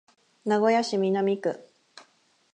[0.45, 1.59] 名古屋市南区